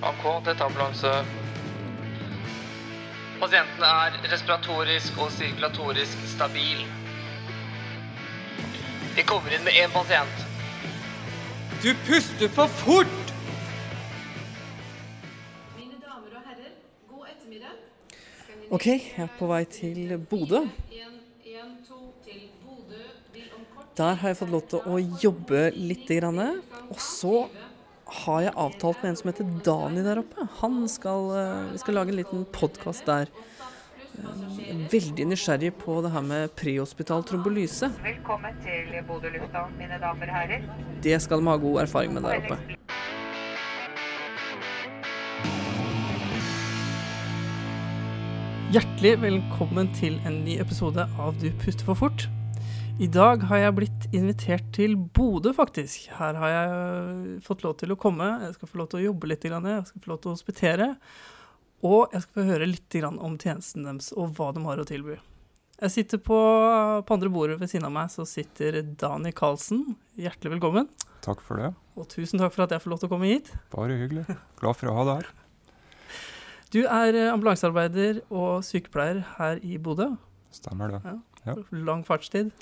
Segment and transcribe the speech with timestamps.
[0.00, 1.10] AK, dette er ambulanse.
[3.40, 6.86] Pasienten er respiratorisk og sirkulatorisk stabil.
[9.16, 10.46] Vi kommer inn med én pasient.
[11.82, 13.34] Du puster for fort!
[15.76, 16.74] Mine damer og herrer,
[17.12, 17.78] god ettermiddag.
[18.70, 20.62] Ok, jeg er på vei til Bodø.
[20.96, 23.04] 112 til Bodø
[23.34, 26.08] vil om kort Der har jeg fått lov til å jobbe litt.
[26.08, 26.62] Grann.
[26.88, 27.50] Og så
[28.10, 30.46] har jeg avtalt med en som heter Dani der oppe.
[30.60, 33.28] Han skal, eh, vi skal lage en liten podkast der.
[34.18, 37.92] Eh, Veldig nysgjerrig på det her med prehospital trombolyse.
[38.02, 40.62] Velkommen til Bodø lufthavn, mine damer og herrer.
[41.02, 42.58] Det skal de ha god erfaring med der oppe.
[48.70, 52.28] Hjertelig velkommen til en ny episode av Du puster for fort.
[53.00, 56.10] I dag har jeg blitt invitert til Bodø, faktisk.
[56.18, 58.26] Her har jeg fått lov til å komme.
[58.42, 60.88] Jeg skal få lov til å jobbe litt, jeg skal få lov til å hospitere.
[61.80, 65.16] Og jeg skal få høre litt om tjenesten deres og hva de har å tilby.
[65.80, 66.40] Jeg sitter på,
[67.08, 69.96] på andre bordet ved siden av meg, så sitter Dani Karlsen.
[70.20, 70.92] Hjertelig velkommen.
[71.24, 71.72] Takk for det.
[71.96, 73.48] Og tusen takk for at jeg får lov til å komme hit.
[73.72, 74.26] Bare hyggelig.
[74.60, 75.32] Glad for å ha deg her.
[76.68, 80.12] Du er eh, ambulansearbeider og sykepleier her i Bodø.
[80.52, 81.16] Stemmer det.
[81.46, 81.56] Ja.
[81.72, 82.52] Lang fartstid.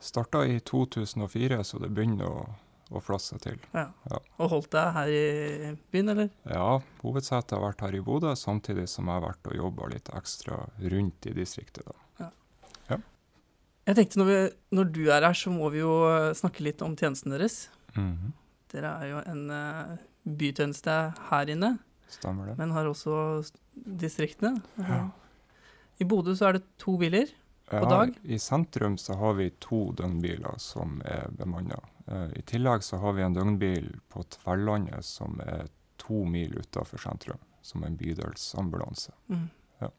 [0.00, 2.46] Starta i 2004, så det begynner å,
[2.92, 3.56] å flasse til.
[3.72, 3.88] Ja.
[4.10, 4.20] Ja.
[4.38, 6.28] Og holdt deg her i byen, eller?
[6.44, 10.10] Ja, hovedsetet har vært her i Bodø, samtidig som jeg har vært og jobba litt
[10.14, 11.86] ekstra rundt i distriktet.
[11.86, 12.00] da.
[13.86, 14.38] Jeg tenkte når, vi,
[14.74, 17.68] når du er her, så må vi jo eh, snakke litt om tjenesten deres.
[17.94, 18.32] Mhm.
[18.74, 19.92] Dere er jo en uh,
[20.26, 20.94] bytjeneste
[21.28, 21.68] her inne,
[22.10, 22.56] Stemmer det.
[22.58, 23.44] men har også
[24.02, 24.58] distriktene.
[24.82, 25.04] Ja.
[26.02, 27.30] I Bodø så er det to biler.
[27.70, 28.14] Ja, dag?
[28.22, 31.80] I sentrum så har vi to døgnbiler som er bemanna.
[32.36, 35.66] I tillegg så har vi en døgnbil på Tverlandet som er
[35.98, 39.12] to mil utafor sentrum, som en bydelsambulanse.
[39.26, 39.48] Mm.
[39.82, 39.90] Ja.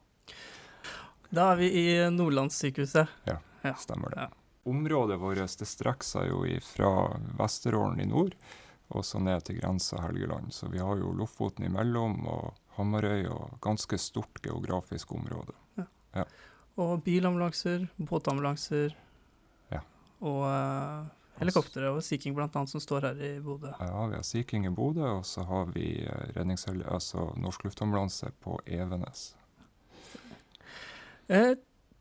[1.30, 3.12] Da er vi i Nordlandssykehuset.
[3.28, 3.42] Ja.
[3.75, 4.30] Stemmer det.
[4.30, 4.30] Ja.
[4.68, 6.92] Området vårt det strekker seg jo fra
[7.40, 8.36] Vesterålen i nord
[8.88, 10.53] og så ned til grensa Helgeland.
[10.56, 15.56] Så vi har jo Lofoten imellom og Hamarøy og ganske stort geografisk område.
[16.78, 18.94] Og bilambulanser, båtambulanser
[19.74, 19.80] Ja.
[20.22, 21.08] og uh,
[21.40, 23.72] helikoptre og Sea King annet, som står her i Bodø.
[23.80, 26.06] Ja, vi har Sea King i Bodø, og så har vi
[26.36, 26.84] redningshel...
[26.86, 29.36] altså Norsk Luftambulanse på Evenes.
[31.28, 31.56] Eh,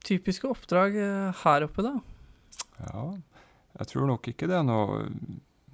[0.04, 1.96] typiske oppdrag eh, her oppe, da?
[2.78, 3.04] Ja,
[3.80, 5.02] jeg tror nok ikke det er noe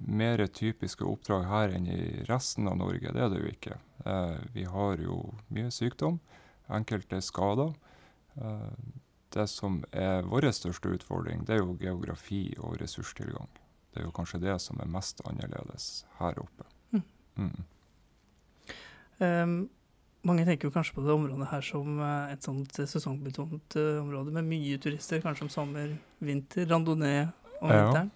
[0.03, 3.13] mer typiske oppdrag her enn i resten av Norge.
[3.13, 3.77] Det er det jo ikke.
[4.03, 5.19] Eh, vi har jo
[5.53, 6.19] mye sykdom,
[6.73, 7.75] enkelte skader.
[8.41, 9.01] Eh,
[9.33, 13.49] det som er vår største utfordring, det er jo geografi og ressurstilgang.
[13.93, 16.65] Det er jo kanskje det som er mest annerledes her oppe.
[16.93, 17.03] Mm.
[17.37, 17.63] Mm.
[19.19, 19.55] Um,
[20.23, 24.33] mange tenker jo kanskje på det området her som eh, et sånt sesongbetont uh, område
[24.33, 27.27] med mye turister, kanskje om sommer, vinter, randonee
[27.59, 27.85] om Ja.
[27.85, 28.11] vinteren.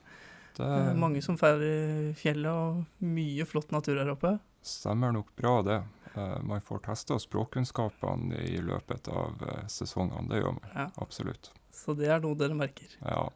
[0.58, 4.40] Det Uh, mange som feirer fjellet og mye flott natur her oppe.
[4.66, 5.84] stemmer nok bra, det.
[6.18, 10.72] Eh, man får testa språkkunnskapene i løpet av eh, sesongene, det gjør man.
[10.74, 10.88] Ja.
[11.04, 11.52] Absolutt.
[11.74, 12.96] Så det er noe dere merker.
[13.04, 13.28] Ja.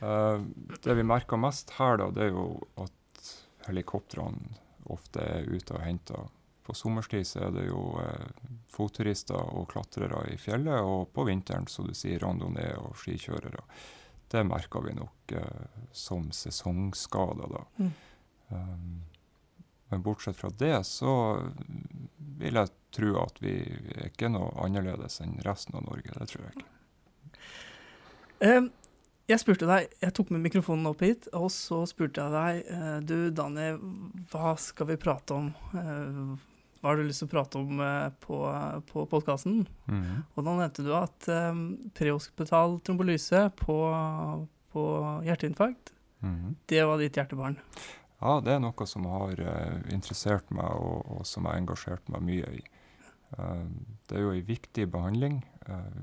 [0.00, 0.42] Eh,
[0.82, 2.48] det vi merker mest her, da, det er jo
[2.82, 3.30] at
[3.68, 4.58] helikoptrene
[4.90, 6.28] ofte er ute og henter.
[6.66, 7.80] På sommerstid så er det jo
[8.70, 13.62] fotturister og klatrere i fjellet, og på vinteren, så du sier, randonee og skikjørere.
[14.30, 15.34] Det merker vi nok
[15.94, 17.64] som sesongskader, da.
[17.78, 17.94] Mm.
[18.50, 19.00] Um,
[19.90, 21.12] men bortsett fra det, så
[22.40, 23.54] vil jeg tro at vi
[23.96, 26.12] er ikke noe annerledes enn resten av Norge.
[26.16, 27.40] Det tror jeg ikke.
[28.46, 28.70] Ehm,
[29.30, 32.96] jeg spurte deg, jeg tok med mikrofonen opp hit, og så spurte jeg deg eh,
[33.06, 33.68] Du, Dani,
[34.32, 35.50] hva skal vi prate om?
[35.76, 36.48] Eh,
[36.80, 38.40] hva har du lyst til å prate om eh, på,
[38.88, 39.62] på podkasten?
[39.86, 40.24] Mhm.
[40.34, 41.62] Og da nevnte du at um,
[41.94, 43.78] prehospital trombolyse på,
[44.74, 44.86] på
[45.28, 46.50] hjerteinfarkt, Mhm.
[46.68, 47.54] det var ditt hjertebarn.
[48.20, 52.10] Ja, det er noe som har eh, interessert meg, og, og som jeg har engasjert
[52.12, 52.62] meg mye i.
[53.36, 53.62] Eh,
[54.10, 55.38] det er jo en viktig behandling.
[55.64, 56.02] Eh,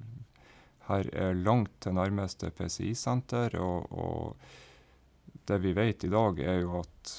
[0.87, 6.79] her er langt til nærmeste PCI-senter, og, og det vi vet i dag, er jo
[6.81, 7.13] at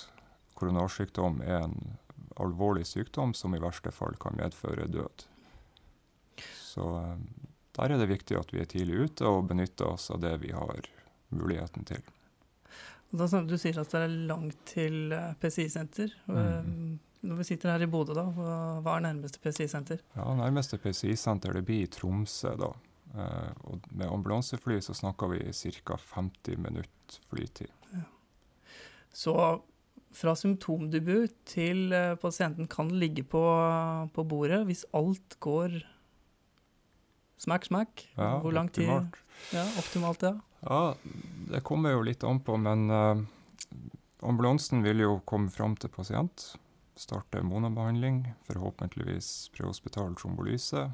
[0.59, 1.79] koronarsykdom er en
[2.43, 5.27] alvorlig sykdom som i verste fall kan medføre død.
[6.59, 6.91] Så
[7.79, 10.51] der er det viktig at vi er tidlig ute og benytter oss av det vi
[10.55, 10.91] har
[11.31, 12.03] muligheten til.
[13.11, 16.13] Du sier at det er langt til eh, PCI-senter.
[16.29, 16.99] Mm.
[17.29, 20.03] Når vi sitter her i Bodø, da, hva, er nærmeste PCI-senter?
[20.15, 22.71] Ja, nærmeste PCI-senter det blir i Tromsø, da.
[23.17, 25.97] Eh, og med ambulansefly så snakker vi ca.
[26.15, 27.73] 50 minutter flytid.
[29.15, 29.35] Så
[30.15, 33.43] fra symptomdebut til eh, pasienten kan ligge på,
[34.15, 35.81] på bordet, hvis alt går
[37.39, 39.19] smack, smack, Ja, hvor lang tid optimalt.
[39.55, 40.35] Ja, optimalt, ja.
[40.61, 40.95] Ja,
[41.51, 43.21] det kommer jo litt an på, men eh,
[44.21, 46.55] ambulansen vil jo komme fram til pasient,
[46.99, 50.89] starte monobehandling, forhåpentligvis prehospital trombolyse,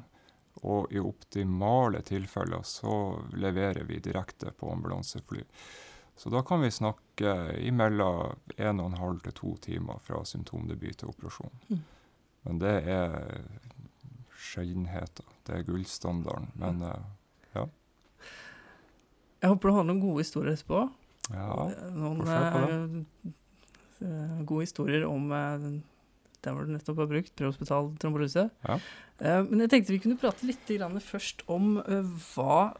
[0.61, 5.43] og i optimale tilfeller så leverer vi direkte på ambulansefly.
[6.15, 11.51] Så da kan vi snakke imellom 1 12 til 2 timer fra symptomdebut til operasjon.
[11.67, 11.81] Mm.
[12.45, 13.17] Men det er
[14.37, 15.25] sjeldenheter.
[15.43, 16.51] Det er gullstandarden.
[16.53, 17.03] Men eh,
[19.45, 20.79] Jeg håper du har noen gode historier etterpå.
[21.29, 21.65] ja.
[21.93, 22.21] Noen
[24.01, 25.67] eh, gode historier om uh,
[26.41, 28.47] der hvor du nettopp har brukt prehospital trombolyse.
[28.65, 28.77] Ja.
[29.21, 32.73] Uh, men jeg tenkte vi kunne prate litt grann først om hva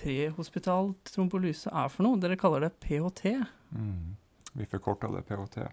[0.00, 2.20] prehospital trombolyse er for noe.
[2.20, 3.36] Dere kaller det PHT.
[3.76, 4.16] Mm.
[4.56, 5.66] Vi forkorter det PHT.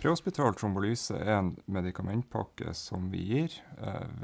[0.00, 3.58] Prehospital trombolyse er en medikamentpakke som vi gir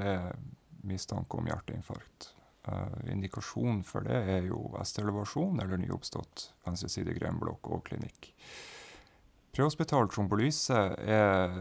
[0.01, 0.33] ved
[0.81, 2.31] mistanke om hjerteinfarkt.
[2.67, 8.33] Eh, indikasjon for det er jo vestelevasjon eller nyoppstått venstresidig grenblokk og klinikk.
[9.55, 11.55] Prehospital trombolyse er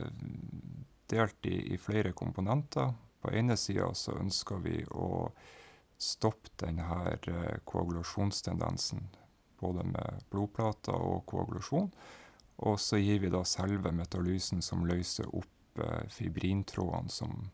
[1.06, 2.90] delt i, i flere komponenter.
[3.22, 5.28] På ene sida så ønsker vi å
[5.96, 9.06] stoppe denne eh, koagulasjonstendensen
[9.60, 11.92] både med blodplater og koagulasjon.
[12.66, 17.50] Og så gir vi da selve metalysen som løser opp eh, fibrintrådene som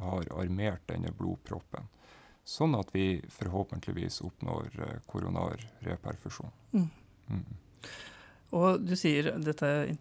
[0.00, 1.90] har armert denne blodproppen.
[2.50, 6.50] Sånn at vi forhåpentligvis oppnår eh, koronar reperfusjon.
[6.74, 6.88] Mm.
[7.30, 7.44] Mm.
[8.58, 9.92] Og du sier dette er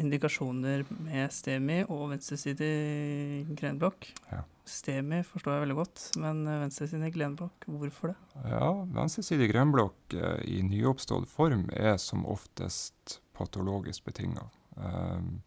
[0.00, 4.08] indikasjoner med STEMI og venstresidig grenblokk.
[4.30, 4.40] Ja.
[4.66, 8.16] STEMI forstår jeg veldig godt, men eh, venstresidig grenblokk, hvorfor det?
[8.54, 14.48] Ja, venstresidig grenblokk eh, i nyoppstått form er som oftest patologisk betinga.
[14.76, 15.42] Um,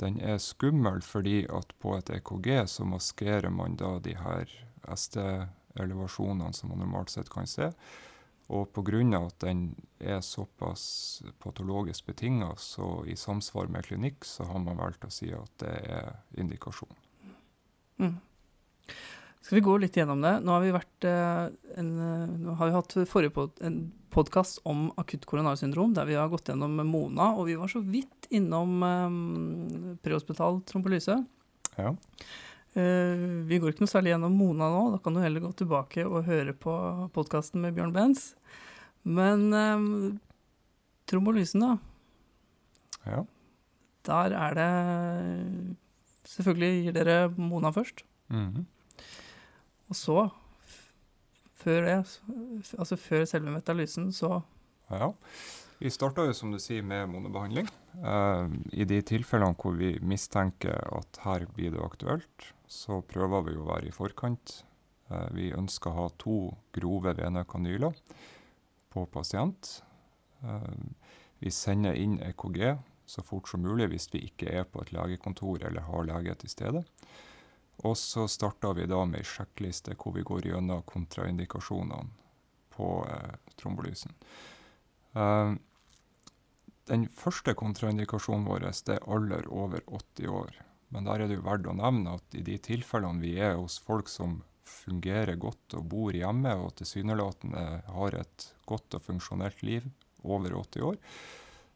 [0.00, 4.54] den er skummel fordi at på et EKG så maskerer man da de her
[4.88, 7.70] ST-elevasjonene som man normalt sett kan se.
[8.50, 9.26] Og pga.
[9.26, 15.04] at den er såpass patologisk betinga, så i samsvar med klinikk, så har man valgt
[15.04, 16.96] å si at det er indikasjon.
[17.98, 18.18] Mm.
[19.40, 20.34] Skal vi gå litt gjennom det?
[20.44, 21.46] Nå har vi, vært, eh,
[21.78, 26.18] en, eh, nå har vi hatt forrige pod, en podkast om akutt koronarsyndrom, der vi
[26.18, 31.16] har gått gjennom Mona, og vi var så vidt innom um, prehospital trombolyse.
[31.76, 31.94] Ja.
[32.78, 36.04] Eh, vi går ikke noe særlig gjennom Mona nå, da kan du heller gå tilbake
[36.06, 36.74] og høre på
[37.16, 38.28] podkasten med Bjørn Benz.
[39.02, 39.86] Men eh,
[41.10, 41.76] trombolysen, da.
[43.10, 43.22] ja.
[44.08, 45.76] Der er det
[46.30, 48.04] Selvfølgelig gir dere Mona først.
[48.30, 48.62] Mhm.
[49.90, 50.28] Og så,
[51.58, 51.96] før det,
[52.78, 54.42] altså før selve metalysen, så
[54.90, 55.10] Ja.
[55.80, 57.66] Vi starta jo som du sier med monobehandling.
[57.98, 63.56] Eh, I de tilfellene hvor vi mistenker at her blir det aktuelt, så prøver vi
[63.58, 64.60] å være i forkant.
[65.10, 66.36] Eh, vi ønsker å ha to
[66.74, 67.96] grove venekanyler
[68.94, 69.80] på pasient.
[70.44, 70.76] Eh,
[71.42, 72.78] vi sender inn EKG
[73.10, 76.52] så fort som mulig hvis vi ikke er på et legekontor eller har lege til
[76.52, 76.84] stede.
[77.82, 82.06] Og så starter vi da med ei sjekkliste hvor vi går gjennom kontraindikasjonene
[82.76, 84.14] på eh, trombolysen.
[86.90, 90.60] Den første kontraindikasjonen vår er alder over 80 år.
[90.90, 93.78] Men der er det jo verdt å nevne at i de tilfellene vi er hos
[93.82, 99.86] folk som fungerer godt og bor hjemme og tilsynelatende har et godt og funksjonelt liv
[100.22, 100.98] over 80 år,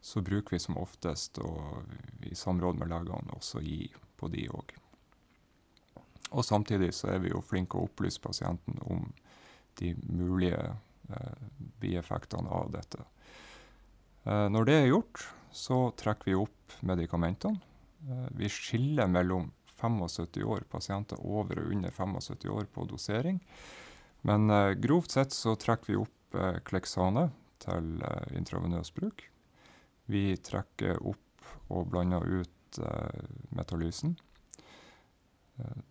[0.05, 1.87] så bruker vi som oftest og
[2.27, 3.87] i samråd med legene også gi
[4.21, 4.75] på de òg.
[6.35, 9.07] Og samtidig så er vi jo flinke å opplyse pasienten om
[9.79, 10.61] de mulige
[11.09, 11.45] eh,
[11.81, 13.05] bieffektene av dette.
[14.25, 15.23] Eh, når det er gjort,
[15.55, 17.63] så trekker vi opp medikamentene.
[18.11, 23.41] Eh, vi skiller mellom 75 år, pasienter over og under 75 år på dosering.
[24.21, 27.31] Men eh, grovt sett så trekker vi opp eh, Klexane
[27.65, 28.03] til
[28.37, 29.25] intravenøs bruk.
[30.11, 32.51] Vi trekker opp og blander ut
[33.55, 34.17] metalysen.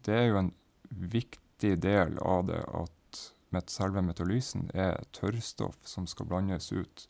[0.05, 0.51] Det er jo en
[0.91, 7.08] viktig del av det at selve metalysen er tørrstoff som skal blandes ut.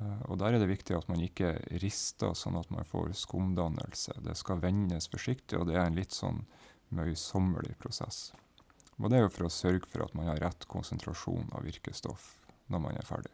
[0.00, 4.12] Eh, Og Der er det viktig at man ikke rister sånn at man får skumdannelse.
[4.22, 6.44] Det skal vendes forsiktig, og det er en litt sånn
[6.90, 8.32] møysommelig prosess.
[8.98, 12.36] Og Det er jo for å sørge for at man har rett konsentrasjon av virkestoff
[12.68, 13.32] når man er ferdig.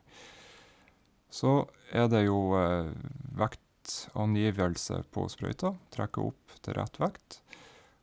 [1.32, 2.90] Så er det jo eh,
[3.38, 5.72] vektangivelse på sprøyta.
[5.94, 7.40] Trekke opp til rett vekt.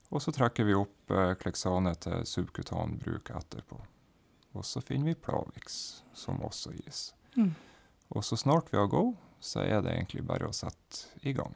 [0.10, 3.78] Og så trekker vi opp eh, kleksane til subkutan bruk etterpå.
[4.58, 7.12] Og så finner vi Plavix, som også gis.
[7.38, 7.54] Mm.
[8.16, 11.56] Og så snart vi har go, så er det egentlig bare å sette i gang.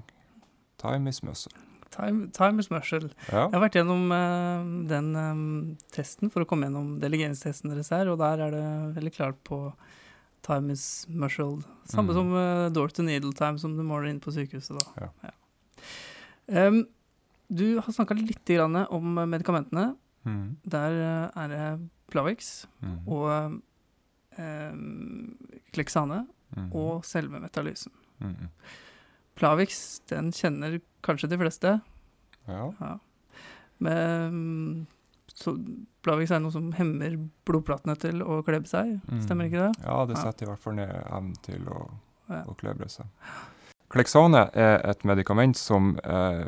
[0.82, 1.54] Time is muscle.
[1.94, 3.10] Time, time is muscle.
[3.30, 3.46] Ja.
[3.46, 5.44] Jeg har vært gjennom uh, den um,
[5.94, 8.66] testen for å komme gjennom delegeringstesten deres her, og der er det
[8.98, 9.60] veldig klart på
[10.44, 11.62] time is muscle.
[11.90, 12.18] Samme Mm.
[12.18, 15.10] som uh, door to needle time som du måler inn på sykehuset, da.
[15.24, 15.34] Ja.
[16.64, 16.84] Em,
[17.48, 19.94] du har snakka litt grann om medikamentene.
[20.26, 20.58] Mm.
[20.66, 20.98] Der
[21.36, 21.66] er det
[22.12, 22.98] Plavix mm.
[23.08, 23.62] og
[24.34, 25.54] Kleksane.
[25.74, 26.24] Klexane
[26.56, 26.72] Mhm.
[26.76, 27.92] og selve metalysen.
[28.22, 28.50] Mm.
[29.36, 31.82] Plavix, den kjenner kanskje de fleste.
[32.48, 32.72] Ja.
[32.80, 32.98] Ja.
[33.80, 34.88] Men
[35.34, 35.56] så
[36.04, 37.16] Plavix er noe som hemmer
[37.48, 39.84] blodplatene til å klebe seg, stemmer ikke det?
[39.86, 40.24] Ja, det Ja.
[40.28, 41.90] setter i hvert fall ned evnen til å,
[42.30, 42.44] Ja.
[42.44, 43.06] å klebre seg.
[43.90, 46.46] Kleksane er et medikament som eh,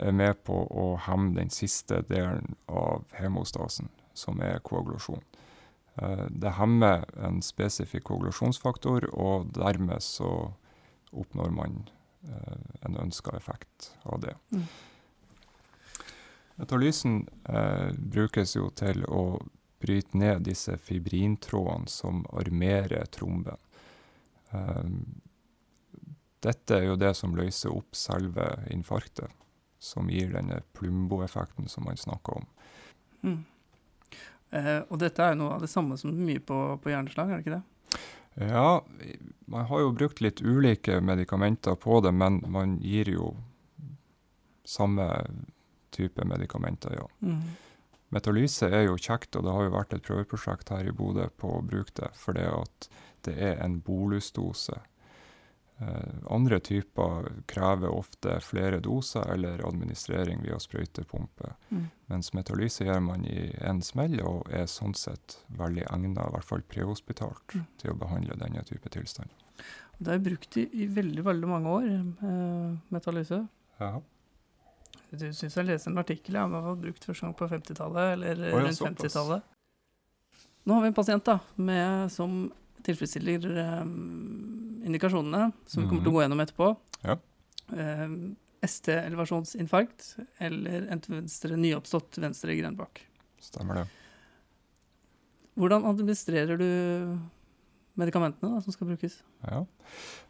[0.00, 5.22] er med på å hemme den siste delen av hemostasen, som er koagulasjon.
[6.02, 10.52] Eh, det hemmer en spesifikk koagulasjonsfaktor, og dermed så
[11.12, 11.78] oppnår man
[12.28, 14.34] eh, en ønska effekt av det.
[14.52, 14.66] Mm.
[16.62, 19.38] Etalysen eh, brukes jo til å
[19.78, 23.58] bryte ned disse fibrintrådene som armerer tromben.
[24.50, 24.90] Eh,
[26.42, 29.30] dette er jo det som løser opp selve infarktet,
[29.78, 32.50] som gir denne plumbo-effekten som man snakker om.
[33.22, 33.40] Mm.
[34.50, 37.40] Eh, og dette er jo noe av det samme som mye på, på hjerneslag, er
[37.40, 38.02] det ikke det?
[38.48, 38.82] Ja,
[39.50, 43.32] man har jo brukt litt ulike medikamenter på det, men man gir jo
[44.68, 45.08] samme
[45.90, 47.08] type medikamenter, ja.
[47.24, 47.56] Mm.
[48.14, 51.58] Metalyse er jo kjekt, og det har jo vært et prøveprosjekt her i Bodø på
[51.58, 52.88] å bruke det, for at
[53.26, 54.78] det er en bolusdose.
[55.80, 61.84] Eh, andre typer krever ofte flere doser eller administrering via sprøytepumpe, Mm.
[62.06, 66.44] mens metalyse gjør man i en smell, og er sånn sett veldig egnet, i hvert
[66.44, 67.66] fall prehospitalt, Mm.
[67.78, 69.28] til å behandle denne type tilstand.
[70.00, 71.84] Det er brukt i, i veldig, veldig mange år,
[72.22, 73.48] eh, metalyse.
[73.80, 74.00] Ja.
[75.12, 78.12] Du syns jeg leste en artikkel ja, om det var brukt første gang på 50-tallet,
[78.14, 79.42] eller ja, rundt 50-tallet.
[80.66, 83.84] Nå har vi en pasient da, med, som tilfredsstiller eh,
[84.88, 86.72] indikasjonene, som vi kommer til å gå gjennom etterpå.
[87.04, 87.18] Ja.
[87.76, 88.06] Eh,
[88.66, 93.04] ST-elevasjonsinfarkt eller en venstre, nyoppstått venstre grenbak.
[93.40, 93.86] Stemmer det.
[95.58, 96.70] Hvordan administrerer du
[97.98, 99.20] medikamentene da, som skal brukes?
[99.42, 99.64] Ja.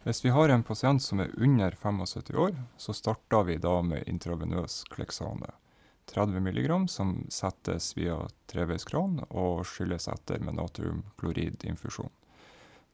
[0.05, 4.07] Hvis vi har en pasient som er under 75 år, så starter vi da med
[4.09, 5.51] intravenøs kleksane.
[6.09, 8.17] 30 mg som settes via
[8.49, 12.09] treveiskran og skylles etter med natriumkloridinfusjon.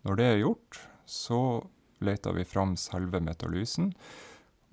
[0.06, 1.66] Når det er gjort, så
[2.04, 3.94] leter vi fram selve metalysen.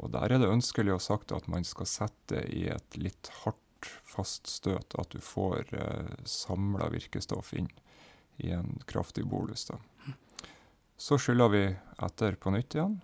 [0.02, 3.58] Og der er det ønskelig å sagt at man skal sette i et litt hardt
[4.06, 7.70] fast støt, at du får eh, samla virkestoff inn
[8.42, 9.66] i en kraftig bolus.
[9.70, 9.78] da.
[10.96, 11.64] Så skyller vi
[11.98, 13.00] etter på nytt igjen,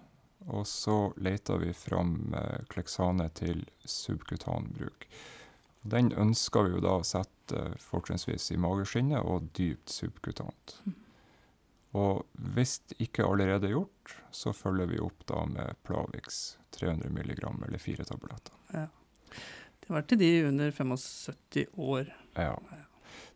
[0.46, 5.08] og så leter vi fram eh, kleksane til subkutan bruk.
[5.82, 10.78] Den ønsker vi jo da å sette eh, fortrinnsvis i mageskinnet og dypt subkutant.
[11.96, 17.80] Og hvis ikke allerede gjort, så følger vi opp da med Plavix 300 mg eller
[17.80, 18.88] fire tabletter.
[19.80, 22.12] Det var til de under 75 år.
[22.36, 22.54] Ja.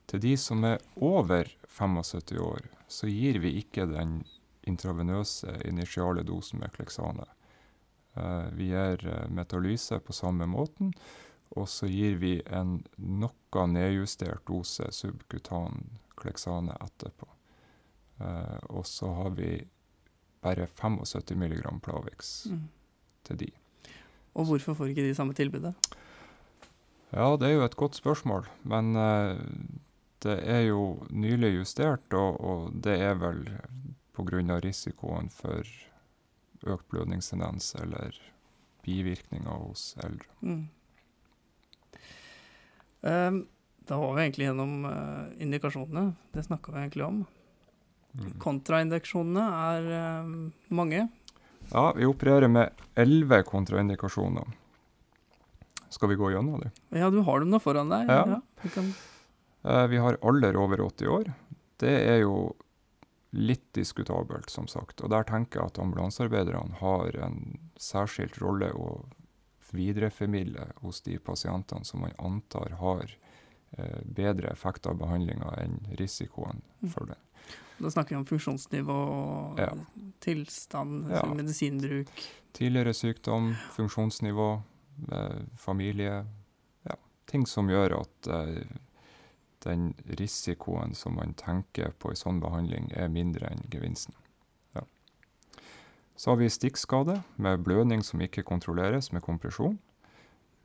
[0.07, 4.19] Til de som er over 75 år, så gir vi ikke den
[4.69, 7.25] intravenøse initiale dosen med Klexane.
[8.15, 10.93] Eh, vi gir eh, metalyse på samme måten,
[11.57, 15.87] og så gir vi en noe nedjustert dose subkutan
[16.21, 17.29] kleksane etterpå.
[18.21, 19.64] Eh, og så har vi
[20.42, 22.69] bare 75 mg Plavix Mm.
[23.25, 23.50] til de.
[24.35, 25.75] Og hvorfor får ikke de samme tilbudet?
[27.12, 29.38] Ja, det er jo et godt spørsmål, men eh,
[30.23, 33.45] det er jo nylig justert, og, og det er vel
[34.14, 34.61] pga.
[34.64, 35.62] risikoen for
[36.66, 38.16] økt blødningstendens eller
[38.83, 40.26] bivirkninger hos eldre.
[40.40, 40.69] Mm.
[43.02, 43.47] Um,
[43.88, 46.14] da var vi egentlig gjennom uh, indikasjonene.
[46.35, 47.25] Det snakka vi egentlig om.
[48.12, 48.33] Mm.
[48.42, 50.33] Kontraindeksjonene er eh,
[50.75, 51.07] mange.
[51.71, 54.50] Ja, vi opererer med elleve kontraindikasjoner.
[55.92, 56.75] Skal vi gå gjennom dem?
[56.92, 58.09] Ja, du har dem nå foran deg.
[58.09, 58.40] Ja.
[58.62, 58.92] vi kan,
[59.62, 61.33] Eh, vi har alder over 80 år.
[61.76, 62.54] Det er jo
[63.31, 65.00] litt diskutabelt, som sagt.
[65.00, 69.07] Og der tenker jeg at ambulansearbeiderne har en særskilt rolle å
[69.73, 73.14] videreformidle hos de pasientene som man antar har
[74.05, 76.91] bedre effekt av behandlinga enn risikoen Mm.
[76.93, 77.17] for det.
[77.79, 79.73] da snakker vi om funksjonsnivå Ja.
[80.21, 81.17] tilstand, Ja.
[81.21, 82.09] altså medisinbruk.
[82.52, 84.62] Tidligere sykdom, funksjonsnivå,
[85.12, 86.26] eh, familie.
[86.85, 86.95] Ja,
[87.26, 88.64] ting som gjør at eh,
[89.64, 94.14] den risikoen som man tenker på i sånn behandling, er mindre enn gevinsten.
[94.75, 94.83] Ja.
[96.17, 99.79] Så har vi stikkskade med blødning som ikke kontrolleres med kompresjon.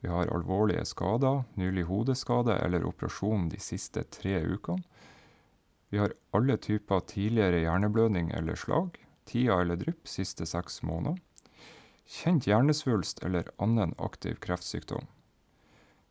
[0.00, 4.84] Vi har alvorlige skader, nylig hodeskade eller operasjon de siste tre ukene.
[5.90, 11.16] Vi har alle typer tidligere hjerneblødning eller slag, tida eller drypp siste seks måneder.
[12.08, 15.08] Kjent hjernesvulst eller annen aktiv kreftsykdom.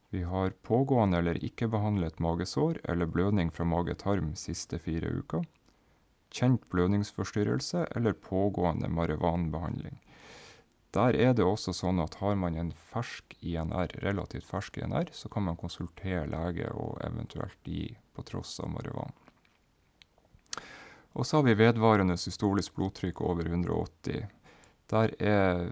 [0.10, 5.46] Vi har pågående eller ikke behandlet magesår eller blødning fra mage-tarm siste fire uker.
[6.34, 10.00] Kjent blødningsforstyrrelse eller pågående marihuanbehandling.
[10.98, 15.30] Der er det også sånn at har man en fersk INR, relativt fersk INR, så
[15.30, 19.14] kan man konsultere lege og eventuelt gi på tross av marihuana.
[21.18, 24.26] Og så har vi vedvarende systolisk blodtrykk over 180.
[24.90, 25.72] Der er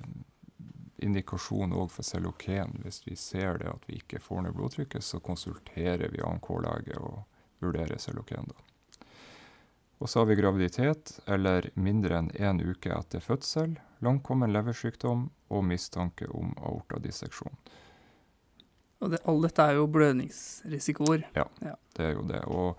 [1.05, 2.79] indikasjon òg for Celoken.
[2.83, 7.25] Hvis vi ser det at vi ikke får ned blodtrykket, så konsulterer vi ANK-lege og
[7.61, 8.57] vurderer Celoken da.
[9.99, 15.63] Og så har vi graviditet eller mindre enn én uke etter fødsel, langkommen leversykdom og
[15.63, 17.55] mistanke om aortadisseksjon.
[19.03, 21.23] Og det, alle dette er jo blødningsrisikoer.
[21.35, 21.45] Ja,
[21.95, 22.41] Det er jo det.
[22.47, 22.77] Og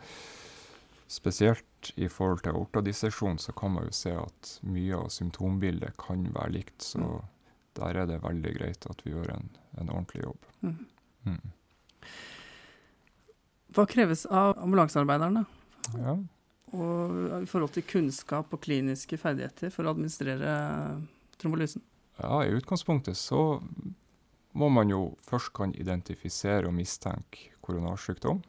[1.09, 6.29] spesielt i forhold til aortadisseksjon så kan man jo se at mye av symptombildet kan
[6.35, 6.83] være likt.
[6.83, 7.25] Så Mm.
[7.77, 10.45] der er det veldig greit at vi gjør en, en ordentlig jobb.
[10.63, 10.87] Mm.
[11.27, 11.53] Mm.
[13.75, 15.45] Hva kreves av ambulansearbeiderne?
[15.99, 16.17] Ja.
[16.77, 20.57] Og i forhold til kunnskap og kliniske ferdigheter for å administrere
[21.41, 21.85] trombolysen?
[22.17, 23.63] ja, i utgangspunktet så
[24.57, 28.41] må man jo først kan identifisere og mistenke koronarsykdom.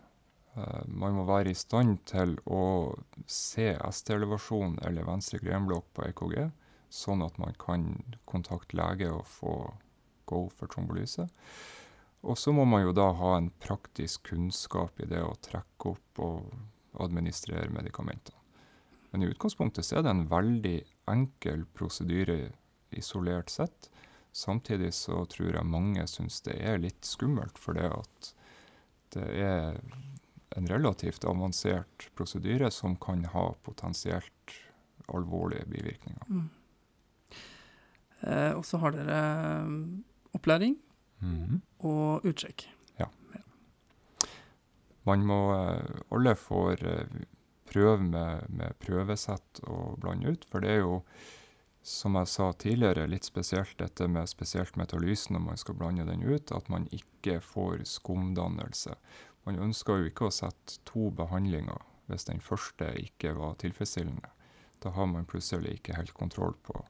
[0.56, 2.96] Eh, man må være i stand til å
[3.28, 6.38] se ST-elevasjon eller venstre grenblokk på EKG,
[6.90, 7.90] sånn at man kan
[8.30, 9.58] kontakte lege og få
[10.28, 11.28] go for trombolyse.
[12.28, 16.24] Og så må man jo da ha en praktisk kunnskap i det å trekke opp
[16.24, 16.48] og
[17.04, 18.38] administrere medikamentene.
[19.12, 20.77] Men i utgangspunktet så er det en veldig
[21.10, 22.51] enkel prosedyre
[22.92, 23.89] isolert sett.
[24.36, 28.34] Samtidig så tror jeg mange syns det er litt skummelt, for det at
[29.15, 29.80] det er
[30.58, 34.58] en relativt avansert prosedyre som kan ha potensielt
[35.08, 36.28] alvorlige bivirkninger.
[36.28, 36.50] Mm.
[38.22, 39.22] Eh, og så har dere
[40.34, 40.78] opplæring opplæring
[41.22, 41.62] -hmm.
[41.80, 42.69] og utsjekk.
[45.08, 47.17] Man må eh, Alle får eh,
[47.67, 51.02] prøve med, med prøvesett og blande ut, for det er jo,
[51.84, 56.24] som jeg sa tidligere, litt spesielt dette med spesielt metalysen når man skal blande den
[56.24, 58.96] ut, at man ikke får skumdannelse.
[59.48, 64.32] Man ønsker jo ikke å sette to behandlinger hvis den første ikke var tilfredsstillende.
[64.84, 66.84] Da har man plutselig ikke helt kontroll på.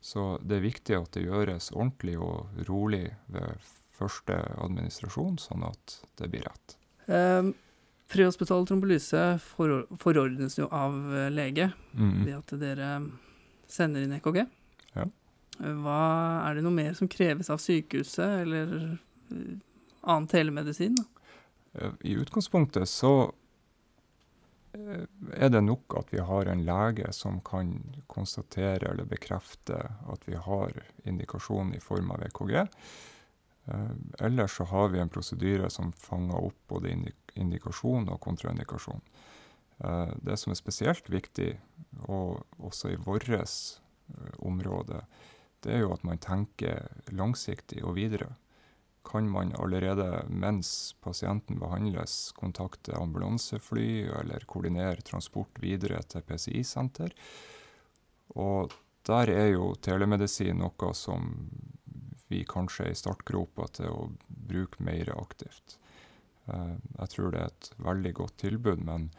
[0.00, 3.62] Så det er viktig at det gjøres ordentlig og rolig ved
[3.96, 6.76] første administrasjon, sånn at det blir rett.
[7.06, 7.52] Eh,
[8.10, 10.94] prehospital trombolyse for, forordnes jo av
[11.32, 11.70] lege lege
[12.24, 12.90] ved at dere
[13.66, 14.44] sender inn EKG.
[14.94, 15.06] Ja.
[15.60, 16.02] Eh, Hva,
[16.46, 18.76] er det noe mer som kreves av sykehuset, eller
[19.32, 19.56] eh,
[20.02, 20.96] annen telemedisin?
[21.74, 23.32] Eh, I utgangspunktet så
[24.76, 27.74] eh, er det nok at vi har en lege som kan
[28.12, 32.58] konstatere eller bekrefte at vi har indikasjon i form av EKG.
[33.66, 36.94] Eh, Ellers så har vi en prosedyre som fanger opp både
[37.34, 39.02] indikasjon og kontraindikasjon.
[39.84, 41.58] Eh, Det som er spesielt viktig,
[42.08, 43.28] og også i vårt
[44.38, 45.04] område,
[45.60, 48.36] det er jo at man tenker langsiktig og videre
[49.06, 57.14] kan man allerede mens pasienten behandles, kontakte ambulansefly eller koordinere transport videre til PCI-senter.
[58.34, 58.74] Og
[59.06, 61.30] der er jo telemedisin noe som
[62.28, 65.76] vi kanskje er i startgropa til å bruke mer aktivt.
[66.50, 69.10] Eh, Jeg tror det er et veldig godt tilbud, men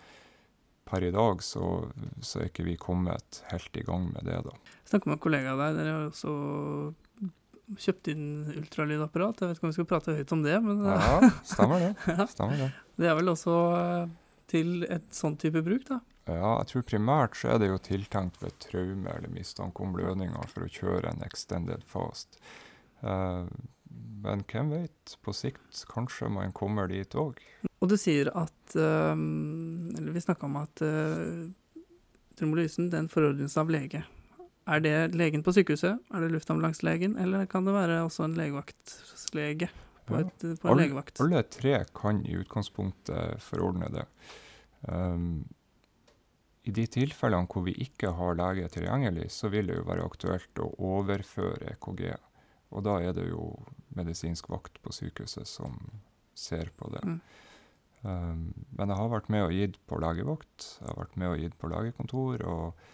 [0.87, 1.91] per i dag så,
[2.23, 4.53] så er ikke vi kommet helt i gang med det, da.
[4.83, 6.35] Jeg snakket med kollegaer der, dere har også
[7.77, 9.41] kjøpt inn ultralydapparat.
[9.43, 11.89] Jeg vet ikke om vi skal prate høyt om det, men Ja, stemmer det.
[12.35, 12.69] Stemmer det.
[13.03, 14.13] det er vel også eh,
[14.47, 15.99] til et sånn type bruk, da.
[16.27, 20.47] Ja, jeg tror primært så er det jo tiltenkt ved traume eller mistanke om blødninger
[20.51, 22.39] for å kjøre en extended fast.
[23.01, 23.45] Eh,
[24.23, 27.39] men hvem vet, på sikt kanskje man kommer dit òg.
[27.77, 31.47] Og du sier at eh, Eller vi snakka om at uh,
[32.37, 34.03] trombolysen den forordnes av lege.
[34.67, 39.69] Er det legen på sykehuset, er det luftambulanselegen, eller kan det være også en legevaktlege
[40.07, 41.21] på, et, på en Alle- legevakt?
[41.23, 44.03] Alle tre kan i utgangspunktet forordne det.
[44.91, 45.45] Um,
[46.67, 50.59] I de tilfellene hvor vi ikke har lege tilgjengelig, så vil det jo være aktuelt
[50.59, 52.03] å overføre EKG.
[52.75, 53.51] Og da er det jo
[53.97, 55.77] medisinsk vakt på sykehuset som
[56.37, 57.03] ser på det.
[57.07, 57.19] Mm.
[58.03, 58.43] Um,
[58.77, 61.57] men jeg har vært med og gitt på legevakt, jeg har vært med og gitt
[61.57, 62.85] på legekontor, og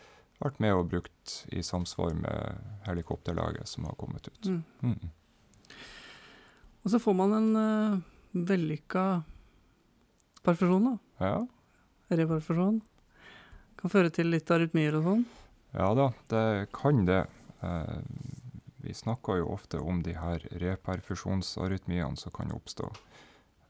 [0.43, 4.47] vært med og brukt i samsvar med helikopterlaget som har kommet ut.
[4.47, 4.63] Mm.
[4.93, 5.75] Mm.
[6.83, 7.99] Og så får man en uh,
[8.33, 9.05] vellykka
[10.43, 10.97] perfusjon, da.
[11.23, 11.37] Ja.
[12.13, 12.81] Reparfusjon.
[13.79, 15.23] Kan føre til litt arytmier og sånn.
[15.75, 17.23] ja da, det kan det.
[17.63, 17.99] Eh,
[18.83, 22.91] vi snakker jo ofte om de her reperfusjonsarytmiene som kan oppstå.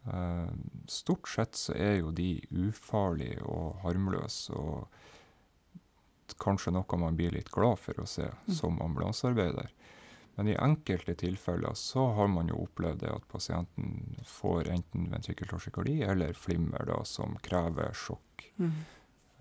[0.04, 0.50] Uh,
[0.92, 4.90] stort sett så er jo de ufarlige og harmløse, og
[6.44, 8.56] kanskje noe man blir litt glad for å se Mm.
[8.56, 9.70] som ambulansearbeider.
[10.36, 16.02] Men i enkelte tilfeller så har man jo opplevd det at pasienten får enten ventrikkeltorsikardi
[16.02, 18.48] eller flimmer da, som krever sjokk.
[18.58, 18.72] Mm.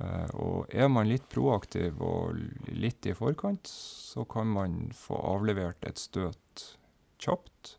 [0.02, 2.38] Eh, og er man litt proaktiv og
[2.72, 6.66] litt i forkant, så kan man få avlevert et støt
[7.22, 7.76] kjapt,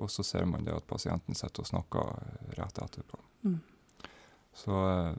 [0.00, 3.20] og så ser man det at pasienten sitter og snakker rett etterpå.
[3.46, 3.58] Mm.
[4.52, 5.12] Så eh,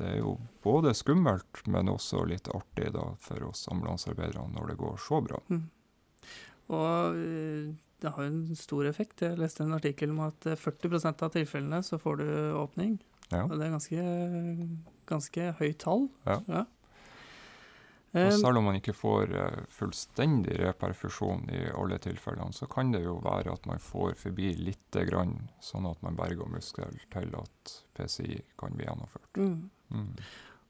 [0.00, 4.80] det er jo både skummelt, men også litt artig da, for oss ambulansearbeidere når det
[4.80, 5.40] går så bra.
[5.48, 5.68] Mm.
[6.70, 9.24] Og eh, det har jo en stor effekt.
[9.24, 12.28] Jeg leste en artikkel om at eh, 40% av tilfellene så får du
[12.60, 12.98] åpning.
[13.30, 13.44] Ja.
[13.46, 14.04] Og det er ganske,
[15.10, 16.08] ganske høyt tall.
[16.26, 16.40] Ja.
[16.40, 16.76] Og
[18.12, 23.04] Eh, selv om man ikke får eh, fullstendig reperfusjon i alle tilfellene, så kan det
[23.04, 27.74] jo være at man får forbi lite grann, sånn at man berger muskel til at
[27.94, 29.30] PCI kan bli gjennomført.
[29.38, 29.70] mm.
[29.94, 30.08] Mm.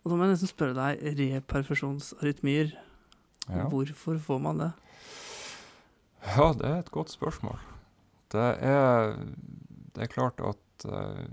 [0.05, 2.75] Og da må jeg nesten spørre deg, reperfusjonsarytmier,
[3.49, 3.65] Ja.
[3.73, 4.71] hvorfor får man det?
[6.37, 7.59] ja, det er et godt spørsmål.
[8.33, 9.17] Det er,
[9.97, 11.25] det er klart at eh,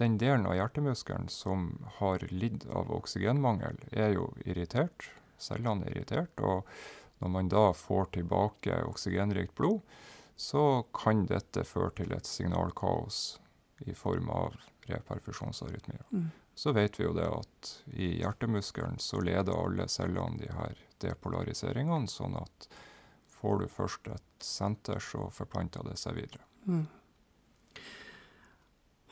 [0.00, 1.68] den delen av hjertemuskelen som
[2.00, 5.10] har lidd av oksygenmangel, er jo irritert.
[5.38, 6.40] Cellene er irritert.
[6.40, 6.66] Og
[7.22, 9.82] når man da får tilbake oksygenrikt blod,
[10.36, 13.38] så kan dette føre til et signalkaos
[13.86, 14.56] i form av
[14.90, 16.02] reperfusjonsarytmier.
[16.10, 16.32] Mm.
[16.54, 22.10] Så vet vi jo det at i hjertemuskelen så leder alle cellene de her depolariseringene,
[22.10, 22.68] sånn at
[23.34, 26.46] får du først et senter, så forplanter det seg videre.
[26.66, 26.84] Mm.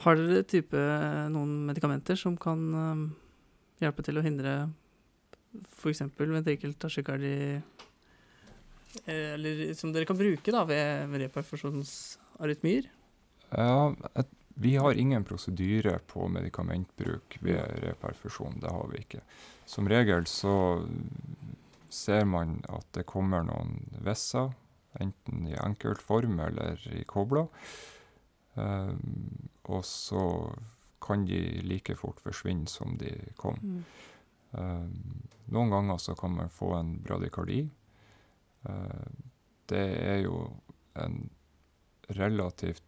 [0.03, 0.79] Har dere type
[1.31, 3.05] noen medikamenter som kan um,
[3.83, 4.55] hjelpe til å hindre
[5.69, 6.03] f.eks.
[6.17, 7.35] ventrikkeltasjekardi
[9.05, 12.89] eh, Eller som dere kan bruke da ved, ved reperfusjonsarytmier?
[13.53, 13.93] Ja,
[14.55, 18.61] vi har ingen prosedyre på medikamentbruk ved reperfusjon.
[18.61, 19.21] Det har vi ikke.
[19.69, 20.55] Som regel så
[21.93, 24.53] ser man at det kommer noen vesser,
[25.01, 27.49] enten i enkelt form eller i kobler.
[28.55, 30.23] Um, og så
[31.03, 33.11] kan de like fort forsvinne som de
[33.41, 33.57] kom.
[33.63, 33.85] Mm.
[34.53, 37.63] Um, noen ganger så kan man få en bradykardi.
[38.69, 39.07] Uh,
[39.73, 40.45] det er jo
[41.01, 41.31] en
[42.13, 42.83] relativt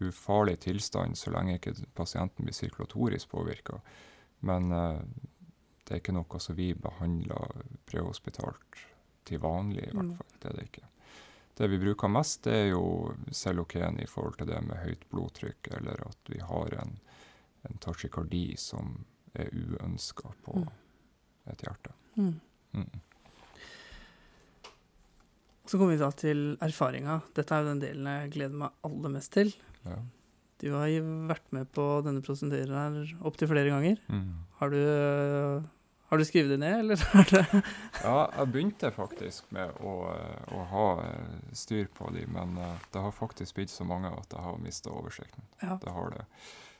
[0.00, 3.80] ufarlig tilstand så lenge ikke pasienten blir sirkulatorisk påvirka.
[4.40, 5.02] Men uh,
[5.84, 8.84] det er ikke noe som vi behandler prehospitalt
[9.28, 10.16] til vanlig, i hvert Mm.
[10.16, 10.32] fall.
[10.40, 10.86] Det er det ikke.
[11.58, 12.82] Det vi bruker mest, det er jo
[13.34, 16.92] celloken i forhold til det med høyt blodtrykk, eller at vi har en,
[17.68, 19.00] en tachykardi som
[19.34, 20.68] er uønska på Mm.
[21.50, 21.92] et hjerte.
[22.16, 22.34] Mm.
[22.78, 23.00] Mm.
[25.68, 27.18] Så kommer vi da til erfaringa.
[27.36, 29.50] Dette er jo den delen jeg gleder meg aller mest til.
[29.84, 29.98] Ja.
[30.62, 30.88] Du har
[31.28, 34.00] vært med på denne prosedyren her opptil flere ganger.
[34.08, 34.30] Mm.
[34.62, 34.78] Har du,
[36.08, 37.02] har du skrevet det ned, eller?
[37.20, 37.62] er det-
[38.04, 42.78] Ja, jeg begynte faktisk med å, eh, å ha eh, styr på de, men eh,
[42.94, 45.44] det har faktisk blitt så mange at jeg har mista oversikten.
[45.62, 45.76] Ja.
[45.82, 46.24] Det har det.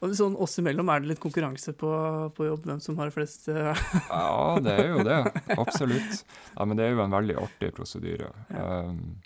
[0.01, 1.89] Og sånn oss imellom er det litt konkurranse på,
[2.37, 5.17] på jobb, hvem som har flest Ja, det er jo det.
[5.59, 6.21] Absolutt.
[6.55, 8.31] Ja, men det er jo en veldig artig prosedyre.
[8.55, 8.69] Ja.
[8.87, 9.19] Um,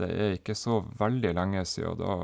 [0.00, 2.14] det er ikke så veldig lenge siden da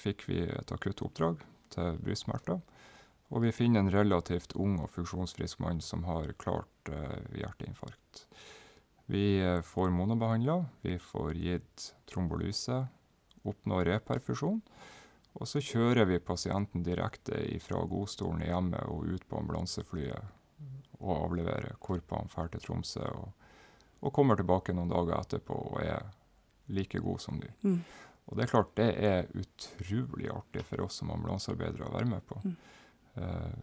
[0.00, 1.42] fikk vi et akutt oppdrag
[1.74, 2.62] til brystsmerter.
[3.28, 8.24] Og vi finner en relativt ung og funksjonsfrisk mann som har klart eh, hjerteinfarkt.
[9.08, 12.86] Vi eh, får monobehandla, vi får gitt trombolyse,
[13.44, 14.62] oppnår reperfusjon.
[15.38, 20.34] Og så kjører vi pasienten direkte fra godstolen i hjemmet og ut på ambulanseflyet
[20.98, 23.28] og avleverer, hvorpå han drar til Tromsø og,
[24.02, 26.08] og kommer tilbake noen dager etterpå og er
[26.74, 27.52] like god som de.
[27.62, 27.78] Mm.
[28.28, 32.26] Og det er klart, det er utrolig artig for oss som ambulansearbeidere å være med
[32.28, 32.40] på.
[32.44, 32.56] Mm.
[33.18, 33.54] Eh,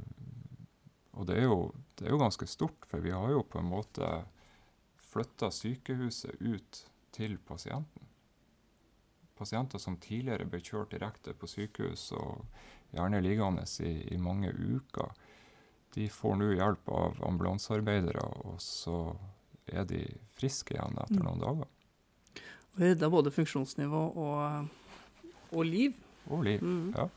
[1.15, 3.69] og det er, jo, det er jo ganske stort, for vi har jo på en
[3.71, 4.09] måte
[5.13, 6.81] flytta sykehuset ut
[7.15, 8.09] til pasienten.
[9.35, 12.43] Pasienter som tidligere ble kjørt direkte på sykehus og
[12.95, 15.11] gjerne liggende i, i mange uker,
[15.95, 19.15] de får nå hjelp av ambulansearbeidere, og så
[19.71, 20.01] er de
[20.35, 21.25] friske igjen etter Mm.
[21.29, 21.67] noen dager.
[22.75, 24.67] Og redda både funksjonsnivå og,
[25.55, 25.95] og liv.
[26.27, 26.59] Og liv.
[26.63, 26.91] Mm.
[26.97, 27.07] Ja.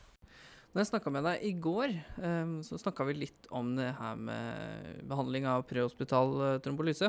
[0.79, 4.15] Når jeg snakka med deg i går, eh, så snakka vi litt om det her
[4.15, 7.09] med behandling av prehospital eh, trombolyse.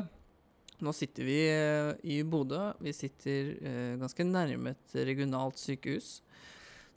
[0.82, 2.72] Nå sitter vi eh, i Bodø.
[2.82, 6.16] Vi sitter eh, ganske nærme et regionalt sykehus.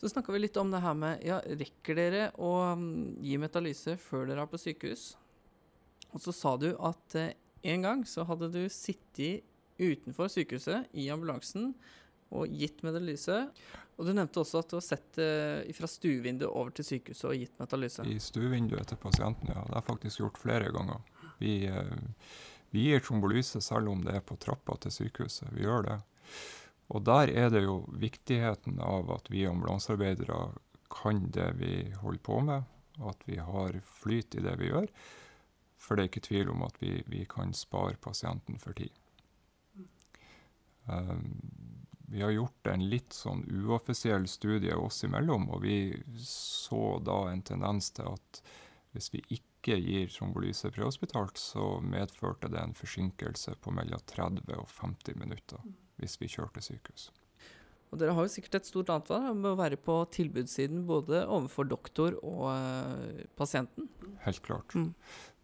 [0.01, 3.93] Så snakka vi litt om det her med ja, rekker dere å mm, gi metalyse
[4.01, 5.11] før dere er på sykehus?
[6.09, 9.45] Og så sa du at en gang så hadde du sittet
[9.77, 11.75] utenfor sykehuset i ambulansen
[12.33, 13.39] og gitt metalyse.
[13.93, 17.37] Og du nevnte også at du har sett det fra stuevinduet over til sykehuset og
[17.37, 18.05] gitt metalyse.
[18.09, 19.61] I stuevinduet til pasienten, ja.
[19.61, 21.03] Det har jeg faktisk gjort flere ganger.
[21.37, 21.95] Vi, eh,
[22.73, 25.51] vi gir trombolyse selv om det er på trappa til sykehuset.
[25.53, 25.99] Vi gjør det.
[26.93, 30.51] Og der er det jo viktigheten av at vi ambulansearbeidere
[30.93, 32.65] kan det vi holder på med,
[33.01, 34.89] at vi har flyt i det vi gjør.
[35.77, 38.93] For det er ikke tvil om at vi, vi kan spare pasienten for tid.
[40.83, 41.39] Um,
[42.11, 45.77] vi har gjort en litt sånn uoffisiell studie oss imellom, og vi
[46.19, 48.43] så da en tendens til at
[48.93, 54.69] hvis vi ikke gir trombolyse prehospitalt, så medførte det en forsinkelse på mellom 30 og
[54.69, 55.63] 50 minutter
[56.01, 57.09] hvis vi kjørte sykehus.
[57.93, 61.67] Og dere har jo sikkert et stort ansvar med å være på tilbudssiden både overfor
[61.69, 63.85] doktor og uh, pasienten.
[64.25, 64.73] Helt klart.
[64.73, 64.89] Mm.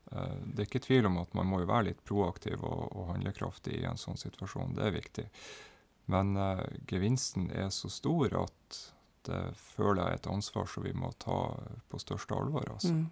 [0.10, 3.12] Uh, Det er ikke tvil om at man må jo være litt proaktiv og, og
[3.14, 4.74] handlekraftig i en sånn situasjon.
[4.80, 5.28] Det er viktig.
[6.10, 8.80] Men uh, gevinsten er så stor at
[9.28, 11.38] det føler jeg er et ansvar som vi må ta
[11.92, 12.66] på største alvor.
[12.72, 12.96] Altså.
[12.96, 13.08] Mm.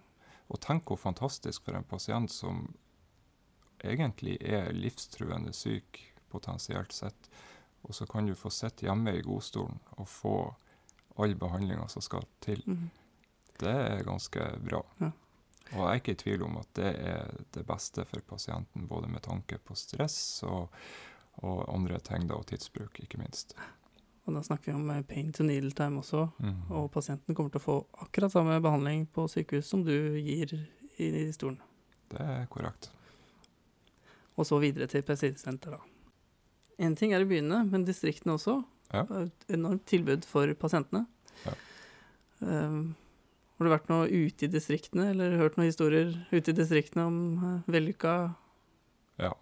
[0.48, 2.64] Og tenk hvor fantastisk for en pasient som
[3.84, 6.00] egentlig er livstruende syk,
[6.32, 7.28] potensielt sett,
[7.86, 10.34] og så kan du få sitte hjemme i godstolen og få
[11.22, 12.62] all behandlinga som skal til.
[12.66, 12.88] Mm.
[13.58, 14.82] Det er ganske bra.
[14.98, 15.12] Ja.
[15.68, 19.10] Og jeg er ikke i tvil om at det er det beste for pasienten, både
[19.12, 20.72] med tanke på stress og,
[21.42, 23.54] og andre ting, da, og tidsbruk, ikke minst.
[24.28, 26.26] Og da snakker vi om eh, pain to needle time også.
[26.38, 26.56] mm.
[26.76, 30.52] Og pasienten kommer til å få akkurat samme behandling på sykehus som du gir
[30.98, 31.60] i, i stolen.
[32.12, 32.90] Det er korrekt.
[34.38, 35.80] Og så videre til PCI-senter, da.
[36.78, 38.60] En ting er i byene, men distriktene også.
[38.92, 39.02] Ja.
[39.24, 41.06] Et enormt tilbud for pasientene.
[41.44, 41.56] Ja.
[42.38, 42.94] Um,
[43.58, 47.18] har du vært noe ute i distriktene, eller hørt noen historier ute i distriktene om
[47.42, 48.14] uh, vellykka
[49.18, 49.32] Ja.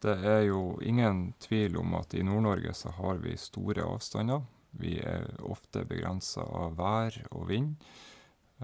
[0.00, 4.46] Det er jo ingen tvil om at i Nord-Norge så har vi store avstander.
[4.80, 7.74] Vi er ofte begrensa av vær og vind,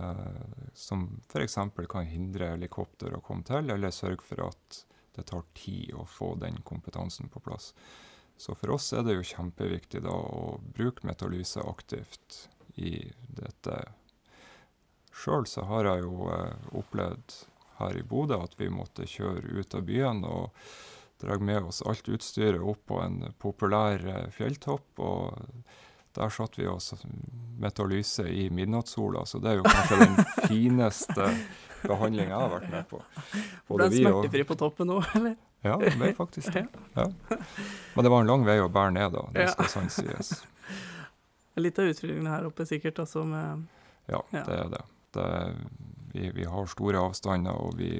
[0.00, 1.58] eh, som f.eks.
[1.92, 4.80] kan hindre helikopter å komme til, eller sørge for at
[5.16, 7.74] det tar tid å få den kompetansen på plass.
[8.36, 12.46] Så for oss er det jo kjempeviktig da å bruke metalyse aktivt
[12.80, 12.96] i
[13.28, 13.82] dette.
[15.12, 17.40] Sjøl så har jeg jo eh, opplevd
[17.76, 20.52] her i Bodø at vi måtte kjøre ut av byen og
[21.22, 24.98] dra med oss alt utstyret opp på en populær eh, fjelltopp.
[25.00, 25.62] og
[26.16, 26.94] der satt vi oss
[27.60, 30.14] metalyse i midnattssola, så det er jo kanskje den
[30.48, 31.26] fineste
[31.82, 33.00] behandlinga jeg har vært med på.
[33.68, 35.34] Ble den smertefri og- på toppen nå, eller?
[35.66, 36.62] Ja, det ble faktisk det.
[36.96, 37.04] Ja.
[37.96, 39.26] Men det var en lang vei å bære ned, da.
[39.34, 40.32] Det skal sant sies.
[41.66, 43.66] Litt av utfordringene her oppe sikkert, altså med
[44.08, 44.82] Ja, det er det.
[45.16, 45.28] det
[46.16, 47.90] vi, vi har store avstander, og vi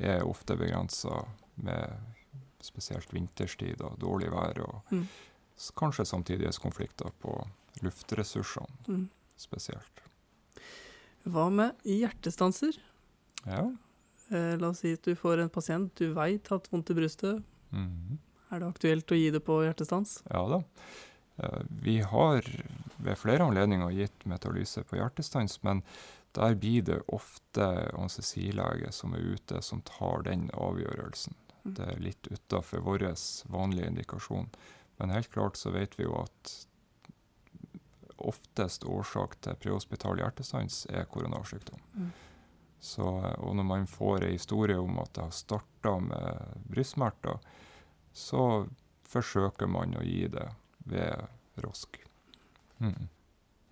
[0.00, 1.22] er ofte begrensa
[1.62, 2.11] med
[2.62, 5.06] spesielt vinterstid og dårlig vær, og Mm.
[5.76, 7.36] kanskje samtidighetskonflikter på
[7.82, 9.08] luftressursene mm.
[9.36, 10.02] spesielt.
[11.24, 12.78] Hva med hjertestanser?
[13.46, 13.70] Ja.
[14.30, 16.94] Eh, la oss si at du får en pasient du veit har hatt vondt i
[16.98, 17.42] brystet.
[17.72, 18.18] Mm.
[18.52, 20.22] Er det aktuelt å gi det på hjertestans?
[20.30, 20.62] Ja da.
[21.38, 22.42] Eh, Vi har
[22.98, 25.82] ved flere anledninger gitt metalyse på hjertestans, men
[26.34, 31.34] der blir det ofte anestesilege som er ute, som tar den avgjørelsen.
[31.62, 31.74] Mm.
[31.78, 33.06] Det er litt utafor vår
[33.52, 34.50] vanlige indikasjon.
[34.98, 36.52] Men helt klart så vet vi jo at
[38.22, 41.80] oftest årsak til prehospital hjertestans er koronasykdom.
[41.94, 42.12] Mm.
[42.82, 43.06] Så,
[43.38, 47.38] og når man får ei historie om at det har starta med brystsmerter,
[48.12, 48.66] så
[49.06, 50.48] forsøker man å gi det
[50.90, 52.00] ved rosk.
[52.82, 53.06] Mm.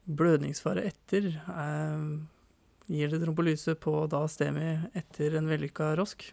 [0.05, 1.27] Blødningsfare etter.
[1.43, 2.07] Eh,
[2.91, 6.31] gir det trombolyse på da STEMI etter en vellykka rosk?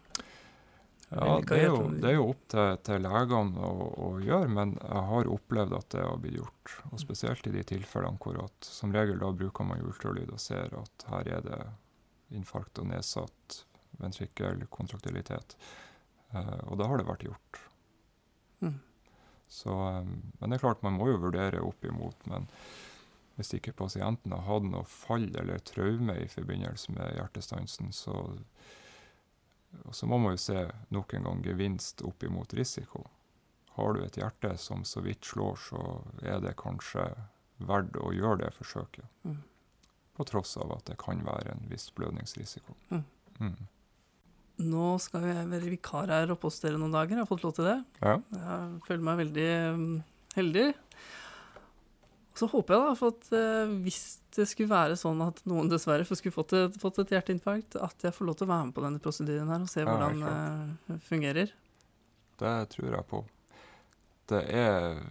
[1.09, 4.73] Ja, det er jo, det er jo opp til, til legene å, å gjøre, men
[4.75, 6.73] jeg har opplevd at det har blitt gjort.
[6.91, 10.75] Og spesielt i de tilfellene hvor at som regel da bruker man ultralyd og ser
[10.75, 11.61] at her er det
[12.35, 13.61] infarkt og nedsatt
[14.01, 15.55] ventrikkelkontraktilitet.
[16.35, 17.61] Eh, og da har det vært gjort.
[18.65, 18.75] Mm.
[19.47, 22.49] Så, eh, men det er klart man må jo vurdere opp imot, men
[23.37, 28.17] hvis ikke pasienten har hatt noe fall eller traume i forbindelse med hjertestansen, så,
[29.85, 33.05] og så må man jo se nok en gang gevinst opp imot risiko.
[33.77, 35.81] Har du et hjerte som så vidt slår, så
[36.25, 37.05] er det kanskje
[37.57, 39.05] verdt å gjøre det forsøket.
[39.27, 39.43] Mm.
[40.17, 42.73] på tross av at det kan være en viss blødningsrisiko.
[42.89, 43.03] Mm.
[43.37, 43.67] Mm.
[44.65, 47.13] Nå skal jeg være vikar her oppe hos dere noen dager.
[47.13, 47.75] Jeg har fått lov til det.
[48.01, 48.15] Ja.
[48.33, 49.91] Jeg føler meg veldig mm,
[52.37, 54.01] Så håper jeg da for at eh, hvis
[54.37, 58.13] det skulle være sånn at noen dessverre skulle fått et, fått et hjerteinfarkt, at jeg
[58.13, 60.35] får lov til å være med på denne prosedyren her og se Ja, hvordan det
[60.91, 61.53] det fungerer.
[62.37, 63.23] Det tror jeg på.
[64.29, 65.01] Det er,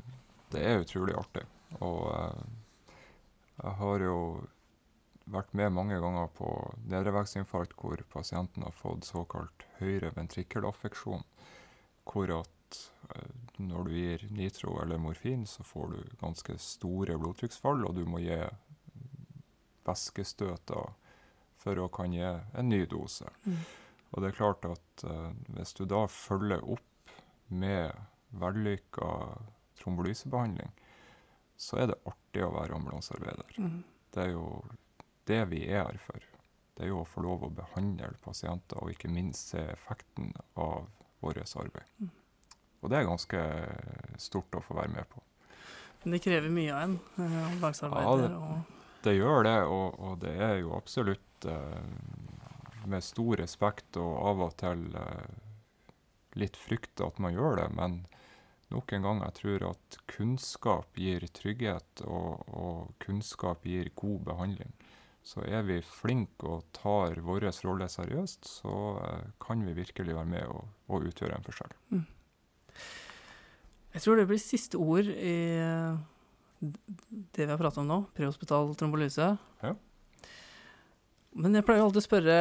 [0.52, 1.42] det er utrolig artig.
[1.80, 2.44] Og eh,
[3.56, 4.18] jeg har jo
[5.34, 6.50] vært med mange ganger på
[6.86, 11.24] nedreveksinfarkt hvor pasienten har fått såkalt høyre ventrikkelaffeksjon,
[12.06, 12.55] hvor at eh,
[13.56, 18.20] når du gir nitro eller morfin, så får du ganske store blodtrykksfall, og du må
[18.24, 18.38] gi
[19.86, 20.94] væskestøter
[21.56, 23.28] for å kan gi en ny dose.
[23.46, 23.60] Mm.
[24.12, 27.14] Og det er klart at uh, hvis du da følger opp
[27.48, 27.94] med
[28.36, 29.10] vellykka
[29.80, 30.72] trombolysebehandling,
[31.56, 33.58] så er det artig å være ambulansearbeider.
[33.62, 33.80] Mm.
[34.12, 34.46] Det er jo
[35.26, 36.28] det vi er her for.
[36.76, 40.90] Det er jo å få lov å behandle pasienter, og ikke minst se effekten av
[41.24, 41.88] vårt arbeid.
[41.98, 42.10] Mm.
[42.86, 43.40] Og det er ganske
[44.22, 45.22] stort å få være med på.
[46.04, 48.36] Men det krever mye av en eh, ambulansarbeider.
[48.38, 51.80] og Det gjør det, og, og det er jo absolutt eh,
[52.86, 55.34] med stor respekt og av og til eh,
[56.38, 58.04] litt frykt at man gjør det, men
[58.70, 64.74] nok en gang, jeg tror at kunnskap gir trygghet, og, og kunnskap gir god behandling.
[65.26, 70.36] Så er vi flinke og tar vår rolle seriøst, så eh, kan vi virkelig være
[70.38, 71.74] med og, og utgjøre en forskjell.
[73.96, 75.36] Jeg tror det blir siste ord i
[76.60, 79.28] det vi har pratet om nå, prehospital trombolyse.
[79.62, 79.72] Ja.
[81.36, 82.38] Men jeg pleier alltid å spørre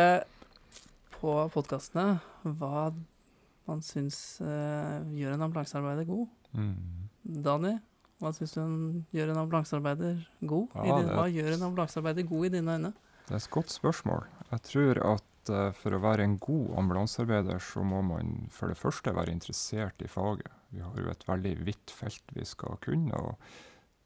[1.15, 2.19] på podkastene
[2.59, 2.89] hva
[3.65, 6.27] man syns uh, gjør en ambulansearbeider god.
[6.55, 7.07] Mm.
[7.45, 7.73] Dani,
[8.21, 8.61] hva syns du
[9.15, 10.75] gjør en ambulansearbeider god?
[10.83, 12.93] I Ja, din, hva gjør en ambulansearbeider god i dine øyne?
[13.25, 14.27] Det er et godt spørsmål.
[14.51, 18.79] Jeg tror at eh, for å være en god ambulansearbeider, så må man for det
[18.79, 20.51] første være interessert i faget.
[20.75, 23.39] Vi har jo et veldig vidt felt vi skal kunne, og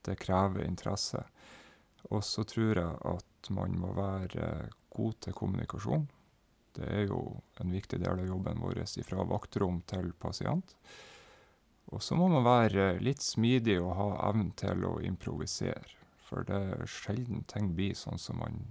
[0.05, 1.23] det krever interesse.
[2.09, 6.07] Og så tror jeg at man må være god til kommunikasjon.
[6.77, 7.21] Det er jo
[7.59, 10.75] en viktig del av jobben vår fra vaktrom til pasient.
[11.89, 15.97] Og så må man være litt smidig og ha evnen til å improvisere.
[16.29, 18.61] For det er sjelden ting blir sånn som man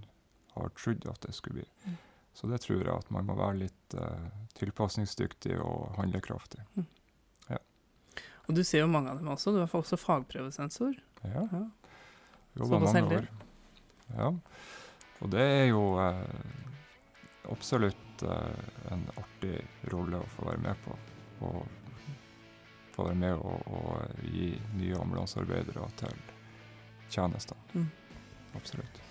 [0.54, 1.96] har trodd at det skulle bli.
[2.38, 4.28] Så det tror jeg at man må være litt uh,
[4.60, 6.62] tilpasningsdyktig og handlekraftig.
[8.48, 9.52] Og du ser jo mange av dem også.
[9.52, 10.96] Du er også fagprøvesensor.
[11.20, 11.44] Ja.
[11.52, 11.64] Ja.
[12.56, 13.26] Jobba mange år.
[14.16, 14.30] Ja.
[15.20, 16.22] Og det er jo uh,
[17.52, 18.62] absolutt uh,
[18.94, 19.58] en artig
[19.92, 20.96] rolle å få være med på.
[21.44, 21.60] Og
[22.94, 26.24] få være med og, og gi nye ambulansearbeidere til
[27.12, 27.60] tjenester.
[27.76, 27.90] Mm.
[28.56, 29.02] Absolutt.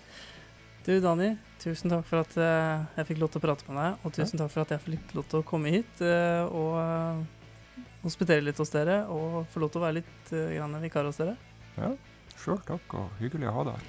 [0.86, 4.04] Du, Dani, tusen takk for at eh, jeg fikk lov til å prate med deg.
[4.06, 7.82] Og tusen takk for at jeg fikk lov til å komme hit eh, og eh,
[8.04, 9.02] hospitere litt hos dere.
[9.12, 11.36] Og få lov til å være litt grann vikar hos dere.
[11.76, 11.92] Ja,
[12.38, 13.86] sjøl takk, og hyggelig å ha deg her.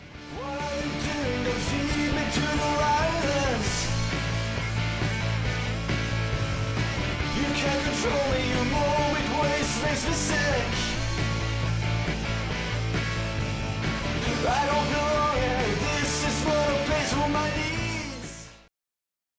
[14.41, 15.08] I don't know